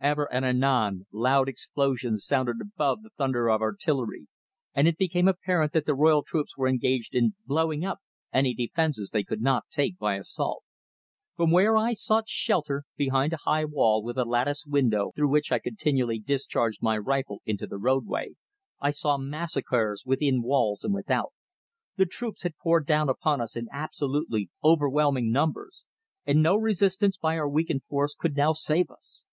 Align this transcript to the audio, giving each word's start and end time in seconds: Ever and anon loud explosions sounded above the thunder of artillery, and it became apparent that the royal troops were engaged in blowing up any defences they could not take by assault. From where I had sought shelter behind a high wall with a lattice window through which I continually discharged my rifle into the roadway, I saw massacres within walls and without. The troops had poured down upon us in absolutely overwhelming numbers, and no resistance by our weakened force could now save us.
Ever 0.00 0.32
and 0.32 0.42
anon 0.42 1.04
loud 1.12 1.50
explosions 1.50 2.24
sounded 2.24 2.62
above 2.62 3.02
the 3.02 3.10
thunder 3.10 3.50
of 3.50 3.60
artillery, 3.60 4.26
and 4.72 4.88
it 4.88 4.96
became 4.96 5.28
apparent 5.28 5.74
that 5.74 5.84
the 5.84 5.94
royal 5.94 6.22
troops 6.22 6.56
were 6.56 6.66
engaged 6.66 7.14
in 7.14 7.34
blowing 7.44 7.84
up 7.84 7.98
any 8.32 8.54
defences 8.54 9.10
they 9.10 9.22
could 9.22 9.42
not 9.42 9.64
take 9.70 9.98
by 9.98 10.14
assault. 10.16 10.62
From 11.36 11.50
where 11.50 11.76
I 11.76 11.88
had 11.88 11.98
sought 11.98 12.26
shelter 12.26 12.84
behind 12.96 13.34
a 13.34 13.44
high 13.44 13.66
wall 13.66 14.02
with 14.02 14.16
a 14.16 14.24
lattice 14.24 14.64
window 14.66 15.12
through 15.14 15.28
which 15.28 15.52
I 15.52 15.58
continually 15.58 16.20
discharged 16.20 16.80
my 16.80 16.96
rifle 16.96 17.42
into 17.44 17.66
the 17.66 17.76
roadway, 17.76 18.30
I 18.80 18.90
saw 18.92 19.18
massacres 19.18 20.04
within 20.06 20.40
walls 20.40 20.84
and 20.84 20.94
without. 20.94 21.34
The 21.96 22.06
troops 22.06 22.44
had 22.44 22.56
poured 22.56 22.86
down 22.86 23.10
upon 23.10 23.42
us 23.42 23.54
in 23.54 23.68
absolutely 23.70 24.48
overwhelming 24.64 25.30
numbers, 25.30 25.84
and 26.24 26.42
no 26.42 26.56
resistance 26.56 27.18
by 27.18 27.36
our 27.36 27.46
weakened 27.46 27.84
force 27.84 28.14
could 28.14 28.34
now 28.38 28.54
save 28.54 28.90
us. 28.90 29.26